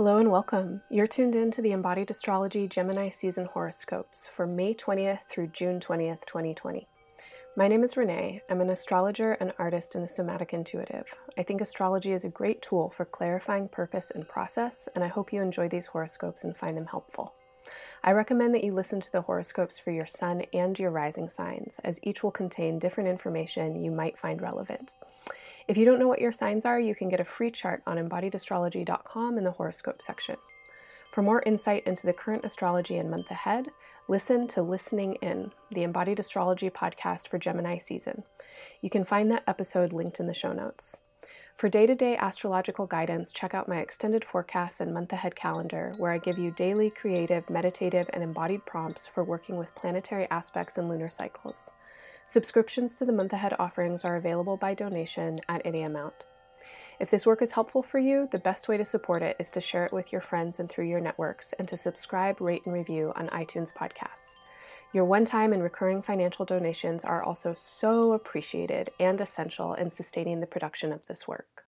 Hello 0.00 0.16
and 0.16 0.30
welcome. 0.30 0.80
You're 0.88 1.06
tuned 1.06 1.36
in 1.36 1.50
to 1.50 1.60
the 1.60 1.72
Embodied 1.72 2.10
Astrology 2.10 2.66
Gemini 2.66 3.10
Season 3.10 3.44
Horoscopes 3.44 4.26
for 4.26 4.46
May 4.46 4.72
20th 4.72 5.24
through 5.28 5.48
June 5.48 5.78
20th, 5.78 6.24
2020. 6.24 6.88
My 7.54 7.68
name 7.68 7.84
is 7.84 7.98
Renee. 7.98 8.40
I'm 8.48 8.62
an 8.62 8.70
astrologer, 8.70 9.32
an 9.32 9.52
artist, 9.58 9.94
and 9.94 10.02
a 10.02 10.08
somatic 10.08 10.54
intuitive. 10.54 11.14
I 11.36 11.42
think 11.42 11.60
astrology 11.60 12.12
is 12.12 12.24
a 12.24 12.30
great 12.30 12.62
tool 12.62 12.88
for 12.88 13.04
clarifying 13.04 13.68
purpose 13.68 14.10
and 14.10 14.26
process, 14.26 14.88
and 14.94 15.04
I 15.04 15.08
hope 15.08 15.34
you 15.34 15.42
enjoy 15.42 15.68
these 15.68 15.88
horoscopes 15.88 16.44
and 16.44 16.56
find 16.56 16.78
them 16.78 16.86
helpful. 16.86 17.34
I 18.02 18.12
recommend 18.12 18.54
that 18.54 18.64
you 18.64 18.72
listen 18.72 19.00
to 19.00 19.12
the 19.12 19.20
horoscopes 19.20 19.78
for 19.78 19.90
your 19.90 20.06
sun 20.06 20.44
and 20.54 20.78
your 20.78 20.92
rising 20.92 21.28
signs, 21.28 21.78
as 21.84 22.00
each 22.02 22.22
will 22.22 22.30
contain 22.30 22.78
different 22.78 23.10
information 23.10 23.84
you 23.84 23.90
might 23.90 24.16
find 24.16 24.40
relevant. 24.40 24.94
If 25.70 25.76
you 25.76 25.84
don't 25.84 26.00
know 26.00 26.08
what 26.08 26.20
your 26.20 26.32
signs 26.32 26.64
are, 26.64 26.80
you 26.80 26.96
can 26.96 27.08
get 27.08 27.20
a 27.20 27.24
free 27.24 27.52
chart 27.52 27.80
on 27.86 27.96
embodiedastrology.com 27.96 29.38
in 29.38 29.44
the 29.44 29.52
horoscope 29.52 30.02
section. 30.02 30.34
For 31.12 31.22
more 31.22 31.44
insight 31.46 31.86
into 31.86 32.08
the 32.08 32.12
current 32.12 32.44
astrology 32.44 32.96
and 32.96 33.08
month 33.08 33.30
ahead, 33.30 33.68
listen 34.08 34.48
to 34.48 34.62
Listening 34.62 35.14
In, 35.22 35.52
the 35.70 35.84
Embodied 35.84 36.18
Astrology 36.18 36.70
podcast 36.70 37.28
for 37.28 37.38
Gemini 37.38 37.78
season. 37.78 38.24
You 38.82 38.90
can 38.90 39.04
find 39.04 39.30
that 39.30 39.44
episode 39.46 39.92
linked 39.92 40.18
in 40.18 40.26
the 40.26 40.34
show 40.34 40.52
notes. 40.52 40.98
For 41.54 41.68
day 41.68 41.86
to 41.86 41.94
day 41.94 42.16
astrological 42.16 42.88
guidance, 42.88 43.30
check 43.30 43.54
out 43.54 43.68
my 43.68 43.78
extended 43.78 44.24
forecasts 44.24 44.80
and 44.80 44.92
month 44.92 45.12
ahead 45.12 45.36
calendar, 45.36 45.92
where 45.98 46.10
I 46.10 46.18
give 46.18 46.36
you 46.36 46.50
daily 46.50 46.90
creative, 46.90 47.48
meditative, 47.48 48.10
and 48.12 48.24
embodied 48.24 48.66
prompts 48.66 49.06
for 49.06 49.22
working 49.22 49.56
with 49.56 49.76
planetary 49.76 50.26
aspects 50.32 50.78
and 50.78 50.88
lunar 50.88 51.10
cycles. 51.10 51.74
Subscriptions 52.30 52.94
to 52.94 53.04
the 53.04 53.12
month 53.12 53.32
ahead 53.32 53.56
offerings 53.58 54.04
are 54.04 54.14
available 54.14 54.56
by 54.56 54.72
donation 54.72 55.40
at 55.48 55.62
any 55.64 55.82
amount. 55.82 56.26
If 57.00 57.10
this 57.10 57.26
work 57.26 57.42
is 57.42 57.50
helpful 57.50 57.82
for 57.82 57.98
you, 57.98 58.28
the 58.30 58.38
best 58.38 58.68
way 58.68 58.76
to 58.76 58.84
support 58.84 59.20
it 59.20 59.34
is 59.40 59.50
to 59.50 59.60
share 59.60 59.84
it 59.84 59.92
with 59.92 60.12
your 60.12 60.20
friends 60.20 60.60
and 60.60 60.68
through 60.68 60.84
your 60.84 61.00
networks, 61.00 61.54
and 61.54 61.66
to 61.66 61.76
subscribe, 61.76 62.40
rate, 62.40 62.62
and 62.64 62.72
review 62.72 63.12
on 63.16 63.26
iTunes 63.30 63.74
podcasts. 63.74 64.36
Your 64.92 65.06
one 65.06 65.24
time 65.24 65.52
and 65.52 65.60
recurring 65.60 66.02
financial 66.02 66.44
donations 66.44 67.02
are 67.02 67.20
also 67.20 67.52
so 67.56 68.12
appreciated 68.12 68.90
and 69.00 69.20
essential 69.20 69.74
in 69.74 69.90
sustaining 69.90 70.38
the 70.38 70.46
production 70.46 70.92
of 70.92 71.06
this 71.06 71.26
work. 71.26 71.64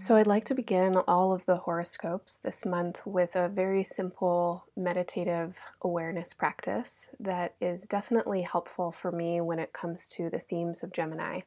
So, 0.00 0.14
I'd 0.14 0.28
like 0.28 0.44
to 0.44 0.54
begin 0.54 0.94
all 1.08 1.32
of 1.32 1.44
the 1.44 1.56
horoscopes 1.56 2.36
this 2.36 2.64
month 2.64 3.04
with 3.04 3.34
a 3.34 3.48
very 3.48 3.82
simple 3.82 4.64
meditative 4.76 5.60
awareness 5.82 6.32
practice 6.32 7.10
that 7.18 7.56
is 7.60 7.88
definitely 7.88 8.42
helpful 8.42 8.92
for 8.92 9.10
me 9.10 9.40
when 9.40 9.58
it 9.58 9.72
comes 9.72 10.06
to 10.10 10.30
the 10.30 10.38
themes 10.38 10.84
of 10.84 10.92
Gemini. 10.92 11.40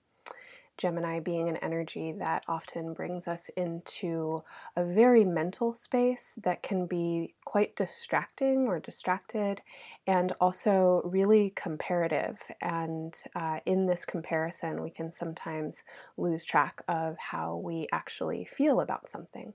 Gemini 0.77 1.19
being 1.19 1.47
an 1.47 1.57
energy 1.57 2.11
that 2.13 2.43
often 2.47 2.93
brings 2.93 3.27
us 3.27 3.49
into 3.49 4.43
a 4.75 4.83
very 4.83 5.23
mental 5.23 5.73
space 5.73 6.39
that 6.43 6.63
can 6.63 6.87
be 6.87 7.35
quite 7.45 7.75
distracting 7.75 8.67
or 8.67 8.79
distracted 8.79 9.61
and 10.07 10.33
also 10.41 11.01
really 11.03 11.51
comparative. 11.55 12.41
And 12.61 13.15
uh, 13.35 13.59
in 13.65 13.85
this 13.85 14.05
comparison, 14.05 14.81
we 14.81 14.89
can 14.89 15.11
sometimes 15.11 15.83
lose 16.17 16.43
track 16.43 16.81
of 16.87 17.17
how 17.17 17.57
we 17.57 17.87
actually 17.91 18.45
feel 18.45 18.79
about 18.79 19.09
something. 19.09 19.53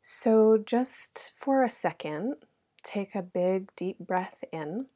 So, 0.00 0.58
just 0.58 1.32
for 1.34 1.64
a 1.64 1.70
second, 1.70 2.36
take 2.82 3.14
a 3.14 3.22
big 3.22 3.74
deep 3.74 3.98
breath 3.98 4.44
in. 4.52 4.86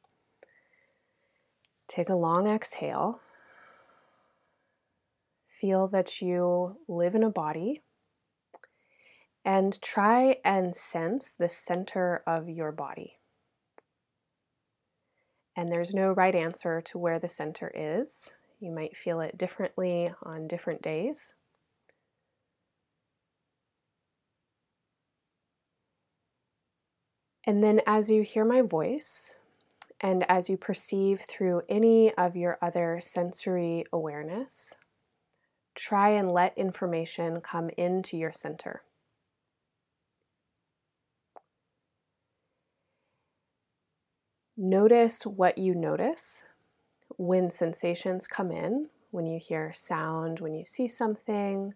Take 1.87 2.09
a 2.09 2.15
long 2.15 2.47
exhale 2.47 3.19
feel 5.59 5.87
that 5.89 6.21
you 6.21 6.77
live 6.87 7.15
in 7.15 7.23
a 7.23 7.29
body 7.29 7.81
and 9.43 9.81
try 9.81 10.37
and 10.43 10.75
sense 10.75 11.31
the 11.31 11.49
center 11.49 12.23
of 12.27 12.49
your 12.49 12.71
body. 12.71 13.17
And 15.55 15.67
there's 15.67 15.93
no 15.93 16.11
right 16.11 16.35
answer 16.35 16.81
to 16.81 16.97
where 16.97 17.19
the 17.19 17.27
center 17.27 17.71
is. 17.75 18.31
You 18.59 18.71
might 18.71 18.95
feel 18.95 19.19
it 19.21 19.37
differently 19.37 20.11
on 20.23 20.47
different 20.47 20.81
days. 20.81 21.33
And 27.45 27.63
then, 27.63 27.81
as 27.87 28.09
you 28.11 28.21
hear 28.21 28.45
my 28.45 28.61
voice, 28.61 29.35
and 30.01 30.23
as 30.29 30.49
you 30.49 30.57
perceive 30.57 31.21
through 31.21 31.63
any 31.67 32.13
of 32.13 32.35
your 32.35 32.57
other 32.61 32.99
sensory 33.01 33.85
awareness, 33.91 34.75
try 35.79 36.09
and 36.09 36.31
let 36.31 36.57
information 36.57 37.39
come 37.39 37.69
into 37.77 38.17
your 38.17 38.33
center. 38.33 38.81
Notice 44.57 45.25
what 45.25 45.57
you 45.57 45.73
notice 45.73 46.43
when 47.15 47.49
sensations 47.49 48.27
come 48.27 48.51
in, 48.51 48.89
when 49.11 49.25
you 49.25 49.39
hear 49.39 49.71
sound, 49.73 50.41
when 50.41 50.53
you 50.53 50.65
see 50.67 50.89
something, 50.89 51.73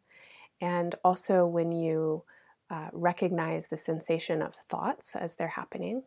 and 0.59 0.96
also 1.03 1.46
when 1.46 1.72
you 1.72 2.24
uh, 2.69 2.90
recognize 2.92 3.68
the 3.68 3.78
sensation 3.78 4.42
of 4.42 4.56
thoughts 4.68 5.16
as 5.16 5.38
they're 5.38 5.47
happening. 5.47 6.03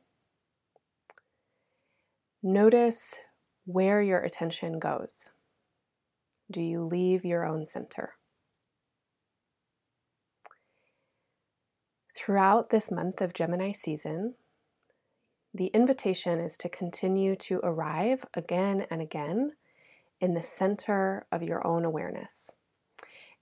Notice 2.43 3.21
where 3.65 4.03
your 4.03 4.21
attention 4.21 4.79
goes 4.79 5.31
do 6.51 6.63
you 6.63 6.85
leave 6.85 7.25
your 7.25 7.45
own 7.45 7.67
center? 7.67 8.15
Throughout 12.17 12.71
this 12.71 12.91
month 12.91 13.21
of 13.21 13.35
Gemini 13.35 13.73
season, 13.73 14.35
the 15.53 15.67
invitation 15.67 16.41
is 16.41 16.57
to 16.59 16.69
continue 16.69 17.37
to 17.37 17.61
arrive 17.63 18.25
again 18.35 18.87
and 18.91 19.01
again 19.01 19.53
in 20.21 20.35
the 20.35 20.43
center 20.43 21.27
of 21.31 21.43
your 21.43 21.67
own 21.67 21.85
awareness 21.85 22.51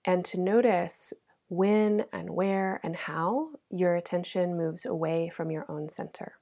and 0.05 0.25
to 0.25 0.41
notice 0.41 1.13
when 1.49 2.05
and 2.13 2.31
where 2.31 2.81
and 2.83 2.97
how 2.97 3.51
your 3.71 3.95
attention 3.95 4.57
moves 4.57 4.85
away 4.85 5.29
from 5.29 5.51
your 5.51 5.65
own 5.69 5.89
center. 5.89 6.35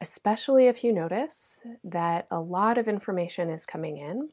Especially 0.00 0.66
if 0.66 0.82
you 0.82 0.92
notice 0.92 1.58
that 1.84 2.26
a 2.30 2.40
lot 2.40 2.78
of 2.78 2.88
information 2.88 3.50
is 3.50 3.66
coming 3.66 3.96
in 3.98 4.30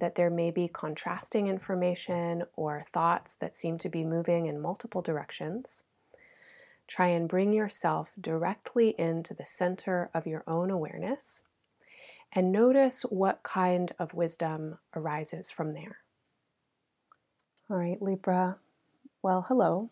that 0.00 0.14
there 0.14 0.30
may 0.30 0.50
be 0.50 0.68
contrasting 0.68 1.46
information 1.46 2.44
or 2.54 2.84
thoughts 2.92 3.34
that 3.36 3.56
seem 3.56 3.78
to 3.78 3.88
be 3.88 4.04
moving 4.04 4.46
in 4.46 4.60
multiple 4.60 5.02
directions. 5.02 5.84
Try 6.86 7.08
and 7.08 7.28
bring 7.28 7.52
yourself 7.52 8.12
directly 8.20 8.94
into 8.98 9.34
the 9.34 9.44
center 9.44 10.10
of 10.14 10.26
your 10.26 10.44
own 10.46 10.70
awareness 10.70 11.42
and 12.32 12.52
notice 12.52 13.02
what 13.02 13.42
kind 13.42 13.92
of 13.98 14.14
wisdom 14.14 14.78
arises 14.94 15.50
from 15.50 15.72
there. 15.72 15.98
All 17.68 17.76
right, 17.78 18.00
Libra. 18.00 18.58
Well, 19.22 19.46
hello. 19.48 19.90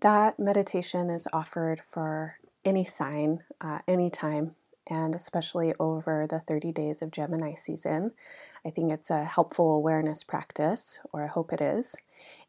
That 0.00 0.38
meditation 0.38 1.10
is 1.10 1.28
offered 1.32 1.82
for 1.82 2.36
any 2.64 2.84
sign, 2.84 3.42
uh, 3.60 3.80
anytime, 3.86 4.54
and 4.90 5.14
especially 5.14 5.72
over 5.78 6.26
the 6.28 6.40
30 6.40 6.72
days 6.72 7.00
of 7.00 7.12
Gemini 7.12 7.54
season. 7.54 8.10
I 8.66 8.70
think 8.70 8.90
it's 8.90 9.08
a 9.08 9.24
helpful 9.24 9.72
awareness 9.72 10.24
practice, 10.24 10.98
or 11.12 11.24
I 11.24 11.28
hope 11.28 11.52
it 11.52 11.60
is. 11.60 11.96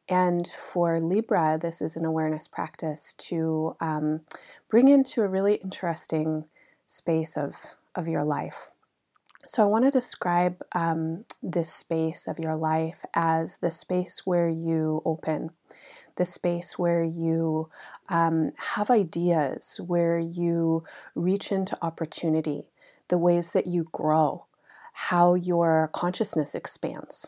And 0.10 0.48
for 0.48 1.00
Libra, 1.00 1.58
this 1.62 1.82
is 1.82 1.96
an 1.96 2.04
awareness 2.04 2.48
practice 2.48 3.14
to 3.14 3.78
um, 3.80 4.22
bring 4.68 4.88
into 4.88 5.22
a 5.22 5.28
really 5.28 5.56
interesting 5.56 6.46
space 6.88 7.38
of, 7.38 7.76
of 7.96 8.08
your 8.08 8.26
life. 8.26 8.72
So, 9.48 9.64
I 9.64 9.66
want 9.66 9.86
to 9.86 9.92
describe 9.92 10.62
um, 10.74 11.26
this 11.42 11.74
space 11.74 12.28
of 12.28 12.38
your 12.40 12.56
life 12.56 13.06
as 13.14 13.58
the 13.58 13.72
space 13.72 14.22
where 14.26 14.50
you 14.50 15.02
open, 15.04 15.50
the 16.16 16.26
space 16.26 16.78
where 16.78 17.04
you 17.04 17.70
um, 18.10 18.52
have 18.58 18.90
ideas, 18.90 19.80
where 19.86 20.20
you 20.20 20.84
reach 21.16 21.52
into 21.52 21.78
opportunity, 21.82 22.70
the 23.08 23.18
ways 23.18 23.52
that 23.52 23.68
you 23.68 23.88
grow, 23.92 24.46
how 24.94 25.34
your 25.34 25.90
consciousness 25.94 26.56
expands. 26.56 27.28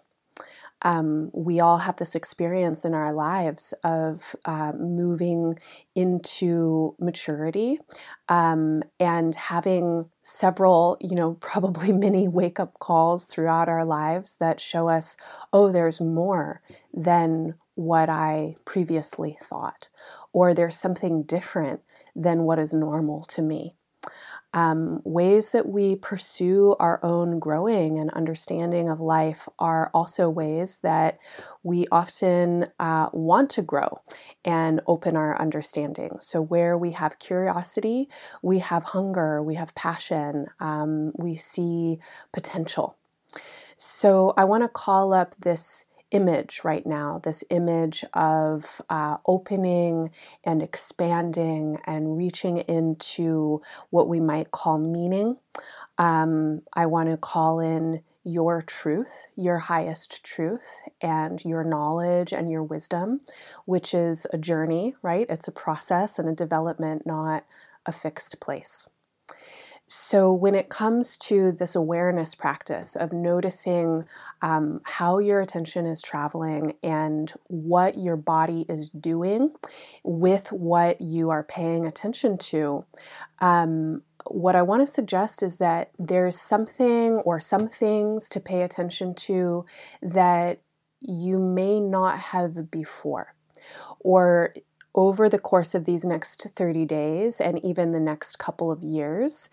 Um, 0.84 1.32
we 1.34 1.60
all 1.60 1.78
have 1.80 1.98
this 1.98 2.14
experience 2.14 2.84
in 2.84 2.94
our 2.94 3.14
lives 3.14 3.74
of 3.84 4.36
uh, 4.46 4.74
moving 4.74 5.58
into 5.96 6.96
maturity 7.00 7.80
um, 8.28 8.84
and 9.00 9.34
having 9.34 10.10
several, 10.22 10.98
you 11.00 11.16
know, 11.16 11.34
probably 11.40 11.92
many 11.92 12.28
wake 12.28 12.60
up 12.60 12.80
calls 12.80 13.26
throughout 13.26 13.70
our 13.70 13.86
lives 13.86 14.36
that 14.36 14.60
show 14.60 14.90
us, 14.90 15.18
oh, 15.52 15.72
there's 15.72 16.02
more 16.02 16.62
than 16.94 17.56
what 17.76 18.10
I 18.10 18.56
previously 18.66 19.38
thought, 19.42 19.90
or 20.32 20.54
there's 20.54 20.80
something 20.80 21.24
different 21.24 21.82
than 22.16 22.44
what 22.44 22.60
is 22.60 22.74
normal 22.74 23.26
to 23.26 23.42
me. 23.42 23.76
Um, 24.54 25.02
ways 25.04 25.52
that 25.52 25.68
we 25.68 25.96
pursue 25.96 26.76
our 26.80 27.00
own 27.04 27.40
growing 27.40 27.98
and 27.98 28.12
understanding 28.12 28.88
of 28.88 29.00
life 29.00 29.50
are 29.58 29.90
also 29.94 30.30
ways 30.30 30.78
that 30.84 31.18
we 31.64 31.88
often 31.92 32.68
uh, 32.80 33.10
want 33.14 33.50
to 33.52 33.62
grow 33.62 34.00
and 34.46 34.82
open 34.86 35.16
our 35.16 35.40
understanding. 35.40 36.18
So, 36.20 36.42
where 36.42 36.78
we 36.78 36.92
have 36.92 37.20
curiosity, 37.20 38.10
we 38.42 38.60
have 38.60 38.84
hunger, 38.84 39.42
we 39.42 39.56
have 39.56 39.74
passion, 39.76 40.48
um, 40.60 41.14
we 41.18 41.36
see 41.36 42.00
potential. 42.32 42.98
So, 43.78 44.34
I 44.38 44.44
want 44.44 44.64
to 44.64 44.70
call 44.70 45.14
up 45.14 45.36
this 45.40 45.86
image 46.14 46.62
right 46.64 46.86
now 46.86 47.20
this 47.24 47.44
image 47.50 48.06
of 48.14 48.82
uh, 48.90 49.18
opening 49.26 50.12
and 50.44 50.64
expanding 50.64 51.80
and 51.86 52.18
reaching 52.18 52.58
into 52.58 53.62
what 53.90 54.08
we 54.08 54.20
might 54.20 54.52
call 54.52 54.78
meaning. 54.78 55.38
Um, 55.98 56.62
I 56.74 56.86
want 56.86 57.10
to 57.10 57.18
call 57.18 57.60
in 57.60 58.02
your 58.24 58.62
truth, 58.62 59.28
your 59.36 59.58
highest 59.60 60.24
truth, 60.24 60.84
and 61.02 61.44
your 61.44 61.64
knowledge 61.64 62.32
and 62.32 62.50
your 62.50 62.64
wisdom, 62.64 63.22
which 63.66 63.94
is 63.94 64.26
a 64.32 64.38
journey, 64.38 64.96
right? 65.02 65.28
It's 65.30 65.48
a 65.48 65.52
process 65.52 66.18
and 66.18 66.30
a 66.30 66.34
development, 66.34 67.06
not 67.06 67.46
a 67.86 67.92
fixed 67.92 68.40
place. 68.40 68.88
So, 69.86 70.32
when 70.32 70.56
it 70.56 70.70
comes 70.70 71.18
to 71.20 71.52
this 71.52 71.76
awareness 71.76 72.36
practice 72.36 72.96
of 72.96 73.12
noticing 73.12 74.06
um, 74.42 74.80
how 74.84 75.20
your 75.20 75.42
attention 75.42 75.86
is 75.86 76.02
traveling 76.02 76.76
and 76.82 77.32
what 77.48 77.98
your 77.98 78.16
body 78.16 78.66
is 78.70 78.90
doing 78.90 79.52
with 80.04 80.52
what 80.52 81.02
you 81.02 81.32
are 81.32 81.44
paying 81.44 81.86
attention 81.86 82.38
to, 82.38 82.86
um, 83.40 84.04
what 84.28 84.56
I 84.56 84.62
want 84.62 84.82
to 84.82 84.88
suggest 84.88 85.44
is 85.44 85.58
that 85.58 85.92
there's 86.00 86.40
something 86.40 87.16
or 87.16 87.42
some 87.42 87.68
things 87.68 88.30
to 88.30 88.40
pay 88.40 88.62
attention 88.62 89.14
to 89.16 89.66
that 90.02 90.62
you 91.02 91.40
may 91.40 91.82
not 91.82 92.20
have 92.20 92.72
before. 92.72 93.36
Or 94.00 94.54
over 94.96 95.28
the 95.28 95.40
course 95.40 95.74
of 95.74 95.86
these 95.86 96.06
next 96.06 96.48
30 96.56 96.86
days 96.86 97.42
and 97.42 97.64
even 97.66 97.92
the 97.92 98.00
next 98.00 98.38
couple 98.38 98.72
of 98.72 98.84
years, 98.84 99.50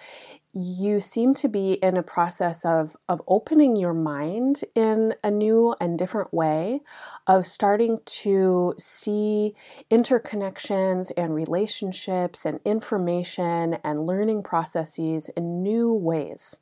you 0.53 0.99
seem 0.99 1.33
to 1.33 1.49
be 1.49 1.75
in 1.75 1.97
a 1.97 2.03
process 2.03 2.65
of, 2.65 2.97
of 3.09 3.23
opening 3.29 3.77
your 3.77 3.95
mind 3.95 4.65
in 4.75 5.15
a 5.23 5.31
new 5.31 5.75
and 5.81 5.99
different 5.99 6.35
way, 6.35 6.81
of 7.27 7.47
starting 7.47 7.99
to 8.05 8.75
see 8.77 9.55
interconnections 9.91 11.13
and 11.17 11.35
relationships 11.35 12.45
and 12.45 12.59
information 12.65 13.75
and 13.85 14.07
learning 14.07 14.43
processes 14.43 15.31
in 15.37 15.63
new 15.63 15.93
ways. 15.93 16.59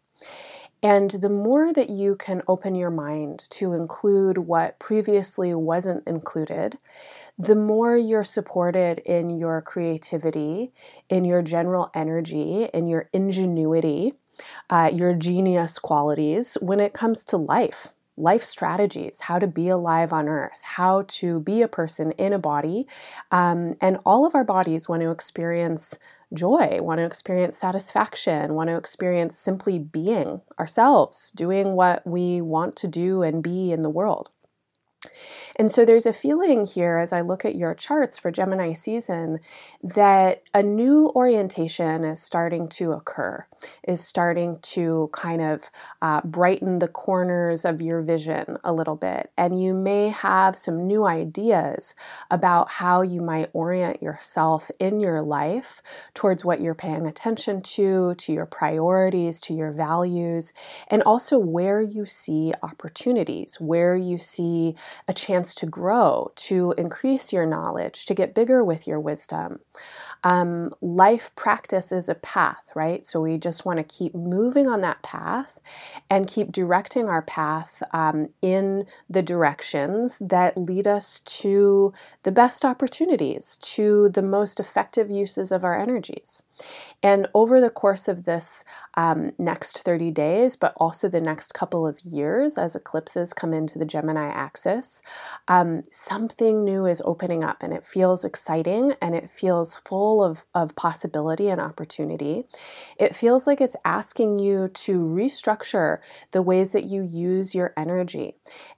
And 0.83 1.11
the 1.11 1.29
more 1.29 1.73
that 1.73 1.91
you 1.91 2.15
can 2.15 2.43
open 2.47 2.75
your 2.75 2.91
mind 2.91 3.41
to 3.51 3.73
include 3.73 4.39
what 4.39 4.79
previously 4.79 5.53
wasn't 5.55 6.07
included, 6.07 6.79
the 7.39 7.57
more 7.57 7.97
you're 7.97 8.25
supported 8.25 8.99
in 9.01 9.31
your 9.31 9.61
creativity, 9.61 10.73
in 11.09 11.25
your 11.25 11.43
general 11.43 11.91
energy, 11.95 12.65
in 12.73 12.87
your 12.89 13.09
ingenuity, 13.13 14.15
uh, 14.71 14.91
your 14.95 15.15
genius 15.15 15.79
qualities 15.81 16.57
when 16.61 16.79
it 16.79 16.95
comes 16.95 17.25
to 17.25 17.37
life 17.37 17.89
life 18.19 18.43
strategies, 18.43 19.20
how 19.20 19.38
to 19.38 19.47
be 19.47 19.69
alive 19.69 20.12
on 20.12 20.29
earth, 20.29 20.61
how 20.62 21.05
to 21.09 21.41
be 21.41 21.62
a 21.62 21.69
person 21.69 22.12
in 22.12 22.32
a 22.32 22.38
body. 22.38 22.87
Um, 23.31 23.76
and 23.81 23.99
all 24.05 24.26
of 24.26 24.35
our 24.35 24.44
bodies 24.44 24.88
want 24.88 25.03
to 25.03 25.11
experience 25.11 25.99
joy, 26.35 26.79
want 26.82 26.99
to 26.99 27.05
experience 27.05 27.56
satisfaction, 27.56 28.55
want 28.55 28.69
to 28.69 28.76
experience 28.76 29.38
simply 29.38 29.79
being 29.79 30.41
ourselves, 30.59 31.32
doing 31.32 31.73
what 31.73 32.06
we 32.06 32.41
want 32.41 32.76
to 32.76 32.88
do 32.88 33.23
and 33.23 33.43
be 33.43 33.73
in 33.73 33.82
the 33.82 33.91
world. 33.91 34.31
And 35.56 35.70
so 35.70 35.85
there's 35.85 36.06
a 36.06 36.12
feeling 36.12 36.67
here 36.67 36.99
as 36.99 37.12
I 37.12 37.20
look 37.20 37.44
at 37.44 37.55
your 37.55 37.75
charts 37.75 38.19
for 38.19 38.31
Gemini 38.31 38.73
season 38.73 39.41
that 39.82 40.43
a 40.55 40.62
new 40.62 41.11
orientation 41.15 42.05
is 42.05 42.23
starting 42.23 42.69
to 42.69 42.93
occur, 42.93 43.47
is 43.87 44.06
starting 44.06 44.59
to 44.62 45.11
kind 45.12 45.43
of 45.43 45.70
uh, 46.03 46.20
brighten 46.23 46.79
the 46.79 46.88
corners 46.88 47.65
of 47.65 47.82
your 47.82 48.03
vision 48.03 48.59
a 48.65 48.73
little 48.73 48.97
bit. 48.97 49.31
And 49.37 49.61
you 49.61 49.75
may 49.75 50.09
have 50.09 50.56
some 50.56 50.87
new 50.87 51.06
ideas 51.06 51.94
about 52.31 52.70
how 52.70 53.03
you 53.03 53.20
might 53.20 53.50
orient 53.53 54.03
yourself 54.03 54.70
in 54.79 55.00
your 55.00 55.23
life 55.23 55.82
towards 56.15 56.44
what 56.44 56.61
you're 56.61 56.75
paying 56.75 57.06
attention 57.06 57.62
to, 57.62 58.15
to 58.15 58.32
your 58.32 58.47
priorities, 58.47 59.41
to 59.43 59.55
your 59.55 59.73
values, 59.73 60.53
and 60.88 61.03
also 61.03 61.38
where 61.38 61.81
you 61.81 62.05
see 62.05 62.53
opportunities, 62.62 63.61
where 63.61 63.97
you 63.97 64.19
see 64.19 64.75
a 65.08 65.14
chance 65.14 65.55
to 65.56 65.66
grow, 65.66 66.31
to 66.37 66.75
increase 66.78 67.32
your 67.32 67.46
knowledge, 67.46 68.06
to 68.06 68.14
get 68.14 68.34
bigger 68.34 68.62
with 68.62 68.87
your 68.87 69.00
wisdom. 69.00 69.60
Um, 70.25 70.75
life 70.81 71.31
practice 71.37 71.93
is 71.93 72.09
a 72.09 72.15
path, 72.15 72.70
right? 72.75 73.05
So 73.06 73.20
we 73.20 73.38
just 73.38 73.65
want 73.65 73.79
to 73.79 73.85
keep 73.85 74.15
moving 74.15 74.67
on 74.67 74.81
that 74.81 75.03
path 75.03 75.61
and 76.11 76.26
keep 76.26 76.53
directing 76.53 77.09
our 77.09 77.23
path 77.23 77.82
um, 77.93 78.29
in 78.43 78.87
the 79.09 79.23
directions 79.23 80.19
that 80.19 80.56
lead 80.56 80.87
us 80.87 81.20
to 81.20 81.93
the 82.25 82.32
best 82.32 82.65
opportunities, 82.65 83.59
to 83.59 84.09
the 84.09 84.23
most 84.23 84.61
effective 84.61 85.11
uses 85.11 85.53
of 85.53 85.65
our 85.65 85.79
energies. 85.79 86.43
And 87.03 87.29
over 87.35 87.61
the 87.61 87.70
course 87.70 88.09
of 88.09 88.25
this 88.25 88.65
um, 88.94 89.31
next 89.38 89.85
30 89.85 90.11
days, 90.11 90.56
but 90.56 90.73
also 90.76 91.09
the 91.09 91.20
next 91.20 91.55
couple 91.55 91.87
of 91.87 92.00
years 92.00 92.59
as 92.59 92.75
eclipses 92.75 93.32
come 93.32 93.55
into 93.55 93.79
the 93.79 93.85
Gemini 93.85 94.29
axis, 94.29 95.03
um, 95.47 95.82
something 95.93 96.65
new 96.65 96.87
is 96.87 97.03
opening 97.05 97.44
up 97.44 97.62
and 97.62 97.73
it 97.73 97.87
feels 97.87 98.25
exciting 98.25 98.94
and 99.00 99.15
it 99.15 99.31
feels 99.31 99.76
full 100.08 100.25
of, 100.25 100.46
of 100.55 100.75
possibility 100.75 101.50
and 101.50 101.60
opportunity. 101.60 102.46
It 102.99 103.14
feels 103.14 103.46
like 103.46 103.60
it's 103.60 103.76
asking 103.84 104.38
you 104.38 104.69
to 104.69 105.00
restructure 105.00 105.99
the 106.31 106.40
ways 106.40 106.72
that 106.72 106.84
you 106.84 107.02
use 107.02 107.55
your 107.55 107.75
energy. 107.76 108.37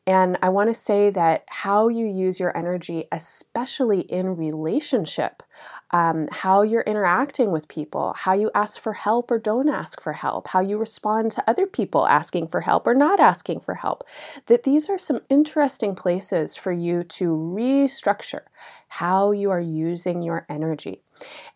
And 0.08 0.36
I 0.42 0.48
want 0.48 0.70
to 0.70 0.74
say 0.74 1.08
that 1.10 1.44
how 1.46 1.86
you 1.86 2.04
use 2.04 2.40
your 2.40 2.56
energy, 2.56 3.04
especially 3.12 4.00
in 4.00 4.34
relationship, 4.36 5.44
um, 5.92 6.26
how 6.32 6.62
you're 6.62 6.82
interacting 6.82 7.52
with 7.52 7.68
people, 7.68 8.12
how 8.16 8.32
you 8.32 8.50
ask 8.52 8.80
for 8.80 8.94
help 8.94 9.30
or 9.30 9.38
don't 9.38 9.68
ask 9.68 10.00
for 10.00 10.14
help, 10.14 10.48
how 10.48 10.58
you 10.58 10.78
respond 10.78 11.30
to 11.32 11.44
other 11.48 11.66
people 11.66 12.08
asking 12.08 12.48
for 12.48 12.62
help 12.62 12.88
or 12.88 12.94
not 12.94 13.20
asking 13.20 13.60
for 13.60 13.74
help. 13.74 14.02
That 14.46 14.64
these 14.64 14.90
are 14.90 14.98
some 14.98 15.20
interesting 15.28 15.94
places 15.94 16.56
for 16.56 16.72
you 16.72 17.04
to 17.04 17.26
restructure 17.26 18.42
how 18.88 19.30
you 19.30 19.52
are 19.52 19.60
using 19.60 20.20
your 20.20 20.44
energy. 20.48 21.02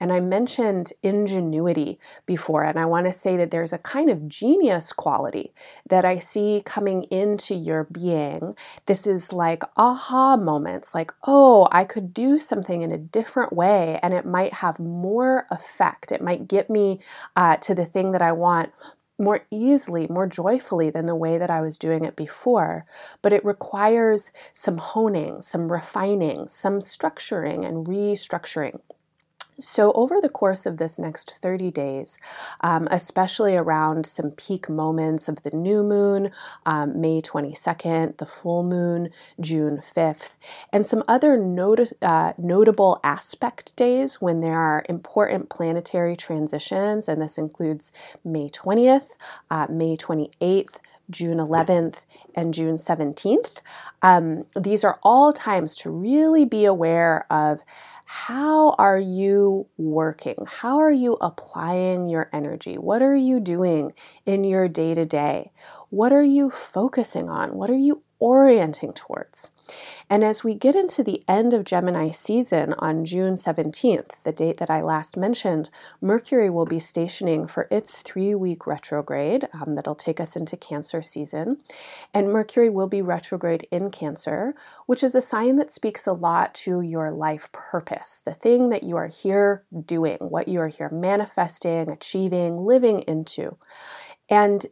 And 0.00 0.12
I 0.12 0.20
mentioned 0.20 0.92
ingenuity 1.02 1.98
before, 2.26 2.64
and 2.64 2.78
I 2.78 2.86
want 2.86 3.06
to 3.06 3.12
say 3.12 3.36
that 3.36 3.50
there's 3.50 3.72
a 3.72 3.78
kind 3.78 4.10
of 4.10 4.28
genius 4.28 4.92
quality 4.92 5.52
that 5.88 6.04
I 6.04 6.18
see 6.18 6.62
coming 6.64 7.04
into 7.04 7.54
your 7.54 7.84
being. 7.84 8.56
This 8.86 9.06
is 9.06 9.32
like 9.32 9.62
aha 9.76 10.36
moments, 10.36 10.94
like, 10.94 11.12
oh, 11.26 11.68
I 11.72 11.84
could 11.84 12.14
do 12.14 12.38
something 12.38 12.82
in 12.82 12.92
a 12.92 12.98
different 12.98 13.52
way, 13.52 13.98
and 14.02 14.14
it 14.14 14.26
might 14.26 14.54
have 14.54 14.78
more 14.78 15.46
effect. 15.50 16.12
It 16.12 16.22
might 16.22 16.48
get 16.48 16.70
me 16.70 17.00
uh, 17.36 17.56
to 17.58 17.74
the 17.74 17.86
thing 17.86 18.12
that 18.12 18.22
I 18.22 18.32
want 18.32 18.72
more 19.18 19.46
easily, 19.50 20.06
more 20.08 20.26
joyfully 20.26 20.90
than 20.90 21.06
the 21.06 21.14
way 21.14 21.38
that 21.38 21.50
I 21.50 21.60
was 21.60 21.78
doing 21.78 22.04
it 22.04 22.16
before. 22.16 22.84
But 23.22 23.32
it 23.32 23.44
requires 23.44 24.32
some 24.52 24.78
honing, 24.78 25.40
some 25.40 25.70
refining, 25.70 26.48
some 26.48 26.80
structuring 26.80 27.64
and 27.66 27.86
restructuring. 27.86 28.80
So, 29.58 29.92
over 29.92 30.20
the 30.20 30.28
course 30.28 30.66
of 30.66 30.78
this 30.78 30.98
next 30.98 31.38
30 31.40 31.70
days, 31.70 32.18
um, 32.60 32.88
especially 32.90 33.56
around 33.56 34.04
some 34.04 34.32
peak 34.32 34.68
moments 34.68 35.28
of 35.28 35.42
the 35.42 35.50
new 35.50 35.84
moon, 35.84 36.32
um, 36.66 37.00
May 37.00 37.20
22nd, 37.20 38.16
the 38.18 38.26
full 38.26 38.64
moon, 38.64 39.10
June 39.40 39.78
5th, 39.78 40.36
and 40.72 40.84
some 40.84 41.04
other 41.06 41.36
notice, 41.36 41.94
uh, 42.02 42.32
notable 42.36 42.98
aspect 43.04 43.76
days 43.76 44.20
when 44.20 44.40
there 44.40 44.58
are 44.58 44.84
important 44.88 45.50
planetary 45.50 46.16
transitions, 46.16 47.08
and 47.08 47.22
this 47.22 47.38
includes 47.38 47.92
May 48.24 48.48
20th, 48.48 49.16
uh, 49.50 49.66
May 49.70 49.96
28th. 49.96 50.78
June 51.10 51.38
11th, 51.38 52.04
and 52.34 52.54
June 52.54 52.76
17th. 52.76 53.58
Um, 54.02 54.44
these 54.56 54.84
are 54.84 54.98
all 55.02 55.32
times 55.32 55.76
to 55.76 55.90
really 55.90 56.44
be 56.44 56.64
aware 56.64 57.26
of 57.30 57.62
how 58.06 58.70
are 58.72 58.98
you 58.98 59.66
working? 59.76 60.36
How 60.46 60.78
are 60.78 60.92
you 60.92 61.16
applying 61.20 62.08
your 62.08 62.28
energy? 62.32 62.74
What 62.76 63.02
are 63.02 63.16
you 63.16 63.40
doing 63.40 63.92
in 64.26 64.44
your 64.44 64.68
day 64.68 64.94
to 64.94 65.04
day? 65.04 65.52
What 65.90 66.12
are 66.12 66.22
you 66.22 66.50
focusing 66.50 67.28
on? 67.28 67.54
What 67.54 67.70
are 67.70 67.76
you 67.76 68.02
orienting 68.18 68.92
towards. 68.92 69.50
And 70.10 70.22
as 70.22 70.44
we 70.44 70.54
get 70.54 70.76
into 70.76 71.02
the 71.02 71.22
end 71.26 71.54
of 71.54 71.64
Gemini 71.64 72.10
season 72.10 72.74
on 72.78 73.04
June 73.04 73.34
17th, 73.34 74.22
the 74.22 74.32
date 74.32 74.58
that 74.58 74.70
I 74.70 74.82
last 74.82 75.16
mentioned, 75.16 75.70
Mercury 76.00 76.50
will 76.50 76.66
be 76.66 76.78
stationing 76.78 77.46
for 77.46 77.66
its 77.70 78.02
three 78.02 78.34
week 78.34 78.66
retrograde 78.66 79.48
um, 79.54 79.74
that'll 79.74 79.94
take 79.94 80.20
us 80.20 80.36
into 80.36 80.56
Cancer 80.56 81.00
season. 81.00 81.58
And 82.12 82.28
Mercury 82.28 82.68
will 82.68 82.88
be 82.88 83.00
retrograde 83.00 83.66
in 83.70 83.90
Cancer, 83.90 84.54
which 84.86 85.02
is 85.02 85.14
a 85.14 85.22
sign 85.22 85.56
that 85.56 85.72
speaks 85.72 86.06
a 86.06 86.12
lot 86.12 86.54
to 86.56 86.80
your 86.82 87.10
life 87.10 87.50
purpose, 87.52 88.20
the 88.24 88.34
thing 88.34 88.68
that 88.68 88.82
you 88.82 88.96
are 88.96 89.08
here 89.08 89.64
doing, 89.86 90.18
what 90.20 90.48
you 90.48 90.60
are 90.60 90.68
here 90.68 90.90
manifesting, 90.90 91.90
achieving, 91.90 92.58
living 92.58 93.00
into. 93.00 93.56
And 94.34 94.66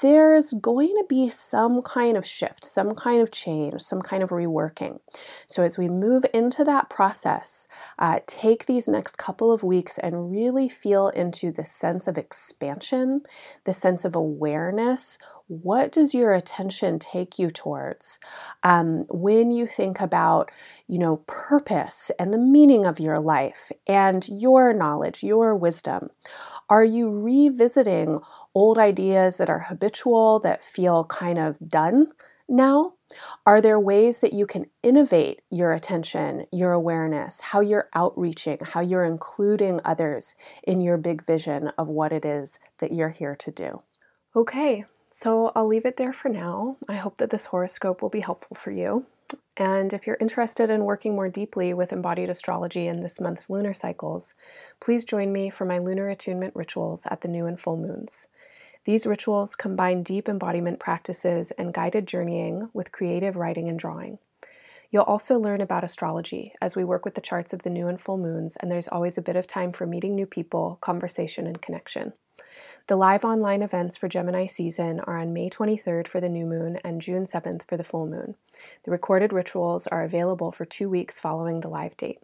there's 0.00 0.52
going 0.52 0.94
to 0.96 1.04
be 1.08 1.28
some 1.28 1.82
kind 1.82 2.16
of 2.16 2.24
shift, 2.24 2.64
some 2.64 2.94
kind 2.94 3.20
of 3.20 3.32
change, 3.32 3.80
some 3.80 4.00
kind 4.00 4.22
of 4.22 4.30
reworking. 4.30 5.00
So, 5.48 5.64
as 5.64 5.76
we 5.76 5.88
move 5.88 6.24
into 6.32 6.62
that 6.62 6.88
process, 6.88 7.66
uh, 7.98 8.20
take 8.28 8.66
these 8.66 8.86
next 8.86 9.18
couple 9.18 9.50
of 9.50 9.64
weeks 9.64 9.98
and 9.98 10.30
really 10.30 10.68
feel 10.68 11.08
into 11.08 11.50
the 11.50 11.64
sense 11.64 12.06
of 12.06 12.16
expansion, 12.16 13.22
the 13.64 13.72
sense 13.72 14.04
of 14.04 14.14
awareness. 14.14 15.18
What 15.48 15.90
does 15.90 16.14
your 16.14 16.34
attention 16.34 17.00
take 17.00 17.40
you 17.40 17.50
towards 17.50 18.20
um, 18.62 19.04
when 19.08 19.50
you 19.50 19.66
think 19.66 20.00
about, 20.00 20.50
you 20.86 20.98
know, 20.98 21.24
purpose 21.26 22.12
and 22.20 22.32
the 22.32 22.38
meaning 22.38 22.86
of 22.86 23.00
your 23.00 23.18
life 23.18 23.72
and 23.86 24.28
your 24.28 24.72
knowledge, 24.74 25.24
your 25.24 25.56
wisdom? 25.56 26.10
Are 26.70 26.84
you 26.84 27.10
revisiting 27.10 28.20
old 28.58 28.76
ideas 28.76 29.36
that 29.36 29.48
are 29.48 29.60
habitual, 29.60 30.40
that 30.40 30.64
feel 30.64 31.04
kind 31.04 31.38
of 31.38 31.56
done 31.68 32.08
now? 32.48 32.94
Are 33.46 33.60
there 33.60 33.78
ways 33.78 34.18
that 34.18 34.32
you 34.32 34.46
can 34.46 34.66
innovate 34.82 35.42
your 35.48 35.72
attention, 35.72 36.46
your 36.50 36.72
awareness, 36.72 37.40
how 37.40 37.60
you're 37.60 37.88
outreaching, 37.94 38.58
how 38.62 38.80
you're 38.80 39.04
including 39.04 39.80
others 39.84 40.34
in 40.64 40.80
your 40.80 40.96
big 40.96 41.24
vision 41.24 41.68
of 41.78 41.86
what 41.86 42.12
it 42.12 42.24
is 42.24 42.58
that 42.78 42.92
you're 42.92 43.08
here 43.10 43.36
to 43.36 43.50
do? 43.52 43.80
Okay, 44.34 44.84
so 45.08 45.52
I'll 45.54 45.68
leave 45.68 45.86
it 45.86 45.96
there 45.96 46.12
for 46.12 46.28
now. 46.28 46.78
I 46.88 46.96
hope 46.96 47.18
that 47.18 47.30
this 47.30 47.46
horoscope 47.46 48.02
will 48.02 48.10
be 48.10 48.20
helpful 48.20 48.56
for 48.56 48.72
you. 48.72 49.06
And 49.56 49.92
if 49.92 50.06
you're 50.06 50.18
interested 50.20 50.68
in 50.68 50.84
working 50.84 51.14
more 51.14 51.28
deeply 51.28 51.74
with 51.74 51.92
embodied 51.92 52.30
astrology 52.30 52.86
in 52.86 53.02
this 53.02 53.20
month's 53.20 53.50
lunar 53.50 53.74
cycles, 53.74 54.34
please 54.80 55.04
join 55.04 55.32
me 55.32 55.48
for 55.48 55.64
my 55.64 55.78
lunar 55.78 56.08
attunement 56.08 56.54
rituals 56.56 57.06
at 57.10 57.20
the 57.20 57.28
new 57.28 57.46
and 57.46 57.58
full 57.58 57.76
moons. 57.76 58.28
These 58.88 59.06
rituals 59.06 59.54
combine 59.54 60.02
deep 60.02 60.30
embodiment 60.30 60.78
practices 60.78 61.50
and 61.58 61.74
guided 61.74 62.08
journeying 62.08 62.70
with 62.72 62.90
creative 62.90 63.36
writing 63.36 63.68
and 63.68 63.78
drawing. 63.78 64.16
You'll 64.90 65.02
also 65.02 65.38
learn 65.38 65.60
about 65.60 65.84
astrology 65.84 66.54
as 66.62 66.74
we 66.74 66.84
work 66.84 67.04
with 67.04 67.14
the 67.14 67.20
charts 67.20 67.52
of 67.52 67.64
the 67.64 67.68
new 67.68 67.86
and 67.86 68.00
full 68.00 68.16
moons, 68.16 68.56
and 68.56 68.72
there's 68.72 68.88
always 68.88 69.18
a 69.18 69.22
bit 69.22 69.36
of 69.36 69.46
time 69.46 69.72
for 69.72 69.86
meeting 69.86 70.14
new 70.14 70.24
people, 70.24 70.78
conversation, 70.80 71.46
and 71.46 71.60
connection. 71.60 72.14
The 72.86 72.96
live 72.96 73.26
online 73.26 73.60
events 73.60 73.98
for 73.98 74.08
Gemini 74.08 74.46
season 74.46 75.00
are 75.00 75.18
on 75.18 75.34
May 75.34 75.50
23rd 75.50 76.08
for 76.08 76.22
the 76.22 76.30
new 76.30 76.46
moon 76.46 76.78
and 76.82 77.02
June 77.02 77.24
7th 77.24 77.68
for 77.68 77.76
the 77.76 77.84
full 77.84 78.06
moon. 78.06 78.36
The 78.84 78.90
recorded 78.90 79.34
rituals 79.34 79.86
are 79.86 80.02
available 80.02 80.50
for 80.50 80.64
two 80.64 80.88
weeks 80.88 81.20
following 81.20 81.60
the 81.60 81.68
live 81.68 81.94
date. 81.98 82.20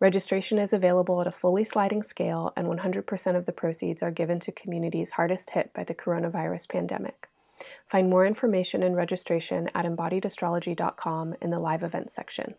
Registration 0.00 0.58
is 0.58 0.72
available 0.72 1.20
at 1.20 1.26
a 1.26 1.32
fully 1.32 1.64
sliding 1.64 2.02
scale, 2.02 2.52
and 2.56 2.68
100% 2.68 3.36
of 3.36 3.46
the 3.46 3.52
proceeds 3.52 4.02
are 4.02 4.12
given 4.12 4.38
to 4.40 4.52
communities 4.52 5.12
hardest 5.12 5.50
hit 5.50 5.72
by 5.74 5.82
the 5.82 5.94
coronavirus 5.94 6.68
pandemic. 6.68 7.28
Find 7.88 8.08
more 8.08 8.24
information 8.24 8.84
and 8.84 8.94
registration 8.94 9.68
at 9.74 9.84
embodiedastrology.com 9.84 11.34
in 11.42 11.50
the 11.50 11.58
live 11.58 11.82
events 11.82 12.14
section. 12.14 12.54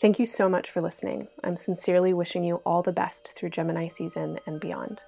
Thank 0.00 0.18
you 0.18 0.26
so 0.26 0.48
much 0.48 0.70
for 0.70 0.80
listening. 0.80 1.28
I'm 1.42 1.56
sincerely 1.56 2.14
wishing 2.14 2.44
you 2.44 2.56
all 2.66 2.82
the 2.82 2.92
best 2.92 3.36
through 3.36 3.50
Gemini 3.50 3.88
season 3.88 4.38
and 4.46 4.60
beyond. 4.60 5.02